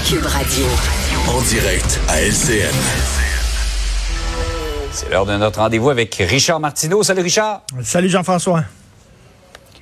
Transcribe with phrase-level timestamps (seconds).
[0.00, 0.66] Cube Radio.
[1.28, 2.74] En direct à LCN.
[4.90, 7.04] C'est l'heure de notre rendez-vous avec Richard Martineau.
[7.04, 7.62] Salut Richard.
[7.82, 8.64] Salut Jean-François.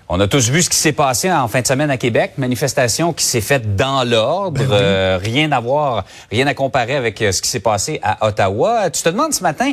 [0.09, 2.33] On a tous vu ce qui s'est passé en fin de semaine à Québec.
[2.37, 4.59] Manifestation qui s'est faite dans l'ordre.
[4.61, 4.77] Ben oui.
[4.79, 8.91] Euh, rien à voir, rien à comparer avec euh, ce qui s'est passé à Ottawa.
[8.91, 9.73] Tu te demandes ce matin,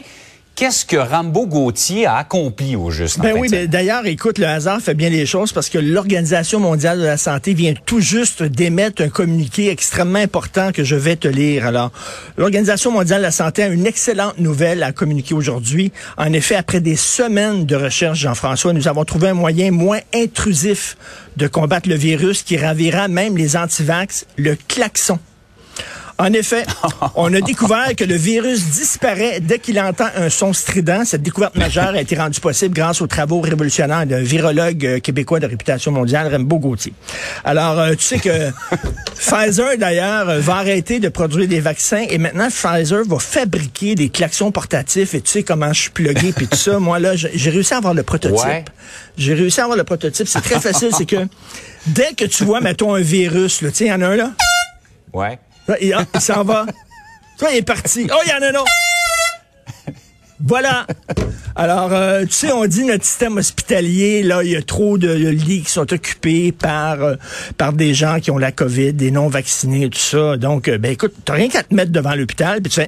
[0.60, 3.18] qu'est-ce que Rambo Gauthier a accompli au juste?
[3.20, 5.78] en Ben oui, de ben, d'ailleurs, écoute, le hasard fait bien les choses parce que
[5.78, 10.98] l'Organisation mondiale de la santé vient tout juste d'émettre un communiqué extrêmement important que je
[10.98, 11.66] vais te lire.
[11.66, 11.92] Alors,
[12.36, 15.94] l'Organisation mondiale de la santé a une excellente nouvelle à communiquer aujourd'hui.
[16.18, 20.98] En effet, après des semaines de recherche, Jean-François, nous avons trouvé un moyen moins intrusif
[21.38, 25.20] de combattre le virus qui ravira même les antivax, le klaxon.
[26.20, 26.66] En effet,
[27.16, 31.06] on a découvert que le virus disparaît dès qu'il entend un son strident.
[31.06, 35.40] Cette découverte majeure a été rendue possible grâce aux travaux révolutionnaires d'un virologue euh, québécois
[35.40, 36.94] de réputation mondiale, Rembo Gauthier.
[37.46, 38.30] Alors, euh, tu sais que
[39.16, 44.10] Pfizer, d'ailleurs, euh, va arrêter de produire des vaccins et maintenant, Pfizer va fabriquer des
[44.10, 46.80] klaxons portatifs et tu sais comment je suis plugué puis tout ça.
[46.80, 48.46] Moi, là, j'ai réussi à avoir le prototype.
[48.46, 48.66] Ouais.
[49.18, 50.28] J'ai réussi à avoir le prototype.
[50.28, 51.28] C'est très facile, c'est que
[51.88, 54.16] dès que tu vois, mettons, un virus, là, tu sais, il y en a un
[54.18, 54.32] là,
[55.14, 55.40] Ouais.
[55.70, 55.76] Ah,
[56.14, 56.66] il s'en va.
[57.38, 58.08] Toi, il est parti.
[58.12, 58.72] Oh, il y en a un autre.
[60.42, 60.88] Voilà.
[61.56, 65.12] Alors, euh, tu sais, on dit notre système hospitalier, là, il y a trop de
[65.12, 67.16] lits qui sont occupés par euh,
[67.58, 70.38] par des gens qui ont la COVID, des non vaccinés, tout ça.
[70.38, 72.88] Donc, euh, ben écoute, t'as rien qu'à te mettre devant l'hôpital, puis tu fais.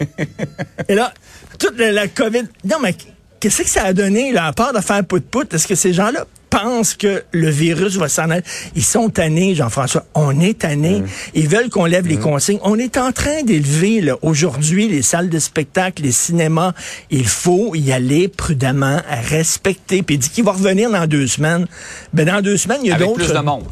[0.88, 1.12] Et là,
[1.58, 2.44] toute la, la COVID.
[2.64, 2.94] Non, mais
[3.38, 5.52] qu'est-ce que ça a donné, là, à part de faire pout-pout?
[5.52, 6.24] Est-ce que ces gens-là
[6.58, 8.42] pensent que le virus va s'en aller?
[8.76, 10.04] Ils sont tannés, Jean-François.
[10.14, 11.02] On est tannés.
[11.34, 12.58] Ils veulent qu'on lève les consignes.
[12.62, 16.72] On est en train d'élever, là, aujourd'hui, les salles de spectacle, les cinémas.
[17.10, 20.02] Il faut y aller prudemment, respecter.
[20.02, 21.66] Puis il dit qu'il va revenir dans deux semaines.
[22.12, 23.24] Ben, dans deux semaines, il y a Avec d'autres.
[23.24, 23.64] plus de monde.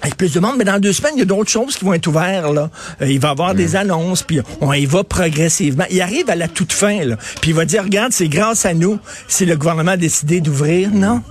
[0.00, 1.92] Avec plus de monde, mais dans deux semaines, il y a d'autres choses qui vont
[1.94, 2.52] être ouvertes.
[2.52, 2.70] Là.
[3.02, 3.56] Euh, il va y avoir Mm.
[3.56, 5.84] des annonces, puis on y va progressivement.
[5.90, 7.16] Il arrive à la toute fin, là.
[7.40, 8.98] puis il va dire, regarde, c'est grâce à nous
[9.28, 10.90] si le gouvernement a décidé d'ouvrir.
[10.92, 11.22] Non.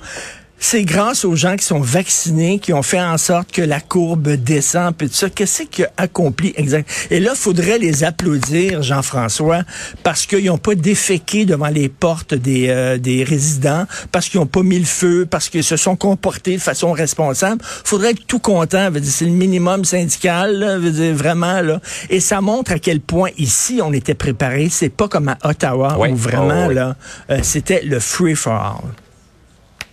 [0.63, 4.29] C'est grâce aux gens qui sont vaccinés, qui ont fait en sorte que la courbe
[4.29, 5.27] descend, puis tout ça.
[5.31, 6.87] Qu'est-ce qu'il a accompli exact?
[7.09, 9.63] Et là, faudrait les applaudir, Jean-François,
[10.03, 14.45] parce qu'ils n'ont pas déféqué devant les portes des, euh, des résidents, parce qu'ils n'ont
[14.45, 17.59] pas mis le feu, parce qu'ils se sont comportés de façon responsable.
[17.63, 18.89] Faudrait être tout content.
[19.03, 21.61] C'est le minimum syndical, là, veut dire, vraiment.
[21.61, 21.81] Là.
[22.11, 24.69] Et ça montre à quel point ici, on était préparé.
[24.69, 26.09] C'est pas comme à Ottawa, Oui.
[26.11, 26.75] où vraiment, Oh, oui.
[26.75, 26.95] là,
[27.31, 28.83] euh, c'était le free-for-all.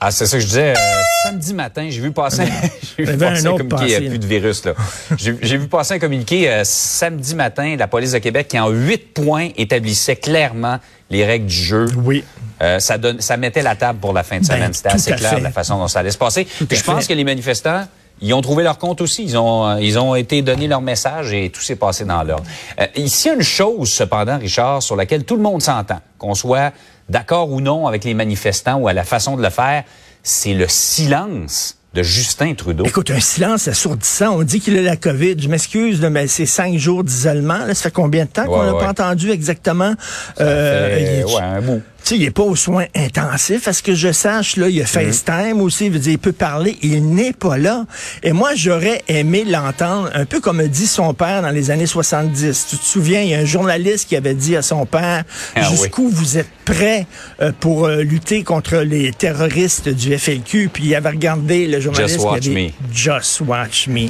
[0.01, 0.75] Ah, c'est ça que je disais.
[0.77, 2.45] euh, samedi matin, j'ai vu passer,
[2.99, 3.85] j'ai vu passer un communiqué.
[3.95, 4.75] Il n'y a plus de virus, là.
[5.17, 8.69] J'ai vu passer un communiqué euh, samedi matin de la police de Québec qui, en
[8.69, 10.79] huit points, établissait clairement
[11.11, 11.87] les règles du jeu.
[11.97, 12.25] Oui.
[12.61, 14.73] Euh, ça, donne, ça mettait la table pour la fin de Ben, semaine.
[14.73, 15.39] C'était assez clair fait.
[15.39, 16.45] de la façon dont ça allait se passer.
[16.45, 17.13] Puis je pense fait.
[17.13, 17.87] que les manifestants,
[18.21, 19.25] ils ont trouvé leur compte aussi.
[19.25, 22.45] Ils ont, euh, ils ont été donnés leur message et tout s'est passé dans l'ordre.
[22.81, 26.01] Euh, ici, il y a une chose, cependant, Richard, sur laquelle tout le monde s'entend,
[26.19, 26.73] qu'on soit
[27.09, 29.85] d'accord ou non avec les manifestants ou à la façon de le faire,
[30.23, 32.85] c'est le silence de Justin Trudeau.
[32.85, 34.37] Écoute, un silence assourdissant.
[34.37, 35.37] On dit qu'il a la COVID.
[35.39, 37.61] Je m'excuse, mais c'est cinq jours d'isolement.
[37.69, 38.79] Ça fait combien de temps qu'on n'a ouais.
[38.79, 39.95] pas entendu exactement?
[40.39, 41.83] Euh, Euh, il est- ouais, un bout.
[42.09, 43.69] Tu sais, il n'est pas aux soins intensifs.
[43.69, 45.85] À ce que je sache, là, il y a FaceTime aussi.
[45.87, 46.79] Il veut dire, il peut parler.
[46.81, 47.85] Il n'est pas là.
[48.23, 51.85] Et moi, j'aurais aimé l'entendre, un peu comme a dit son père dans les années
[51.85, 52.67] 70.
[52.71, 55.25] Tu te souviens, il y a un journaliste qui avait dit à son père,
[55.55, 55.77] Ah oui.
[55.77, 57.07] jusqu'où vous êtes prêt
[57.43, 60.71] euh, pour euh, lutter contre les terroristes du FLQ?
[60.73, 62.15] Puis il avait regardé le journaliste.
[62.15, 62.71] Just watch avait- me.
[62.91, 64.09] Just watch me.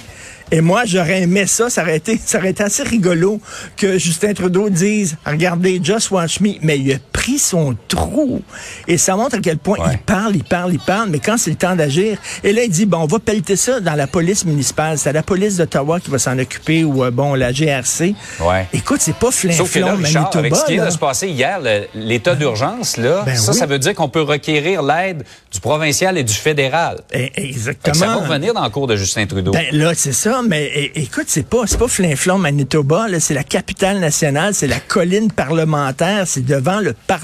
[0.53, 1.69] Et moi, j'aurais aimé ça.
[1.69, 3.41] Ça aurait, été, ça aurait été assez rigolo
[3.77, 6.55] que Justin Trudeau dise, regardez, just watch me.
[6.63, 6.99] Mais il a
[7.29, 8.41] pris son trou.
[8.87, 9.93] Et ça montre à quel point Ouais.
[9.93, 11.11] il parle, il parle, il parle.
[11.11, 13.81] Mais quand c'est le temps d'agir, et là, il dit, bon, on va pelleter ça
[13.81, 14.97] dans la police municipale.
[14.99, 18.15] C'est la police d'Ottawa qui va s'en occuper ou, euh, bon, la GRC.
[18.41, 18.67] Ouais.
[18.73, 20.67] Écoute, c'est pas Sauf que là, flinflon, Richard, avec ce Manitoba.
[20.67, 21.61] qui vient de se passer hier,
[21.95, 23.59] l'état d'urgence, là, Ben ça, oui.
[23.59, 27.01] ça veut dire qu'on peut requérir l'aide du provincial et du fédéral.
[27.13, 27.95] Eh, Fait que Exactement.
[27.95, 29.53] ça va revenir dans le cours de Justin Trudeau.
[29.53, 34.01] Ben là, c'est ça, mais é- écoute, c'est pas pas Flinflon Manitoba, c'est la capitale
[34.01, 37.18] nationale, c'est la colline parlementaire, c'est devant le Parlement.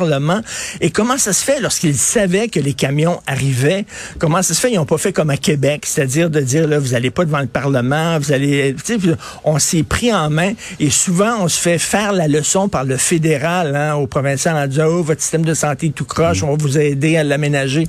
[0.81, 3.85] Et comment ça se fait lorsqu'ils savaient que les camions arrivaient?
[4.19, 4.73] Comment ça se fait?
[4.73, 7.41] Ils ont pas fait comme à Québec, c'est-à-dire de dire là vous allez pas devant
[7.41, 9.13] le Parlement, vous allez tu sais, puis
[9.45, 12.97] on s'est pris en main et souvent on se fait faire la leçon par le
[12.97, 16.51] fédéral hein, au provincial en disant oh votre système de santé est tout croche, on
[16.51, 17.89] va vous aider à l'aménager.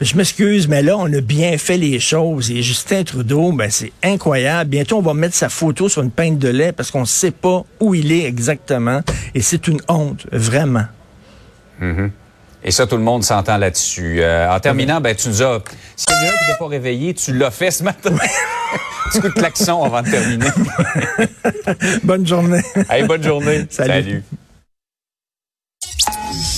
[0.00, 2.52] Je m'excuse, mais là, on a bien fait les choses.
[2.52, 4.70] Et Justin Trudeau, ben, c'est incroyable.
[4.70, 7.32] Bientôt, on va mettre sa photo sur une pinte de lait parce qu'on ne sait
[7.32, 9.00] pas où il est exactement.
[9.34, 10.84] Et c'est une honte, vraiment.
[12.64, 14.20] Et ça, tout le monde s'entend là-dessus.
[14.20, 15.62] Euh, en terminant, ben, tu nous as...
[15.96, 18.10] Si quelqu'un qui n'était pas réveillé, tu l'as fait ce matin.
[19.10, 20.48] Petit coup de klaxon avant de terminer.
[22.04, 22.62] bonne journée.
[22.90, 23.66] Hey, bonne journée.
[23.70, 23.92] Salut.
[23.92, 24.24] Salut.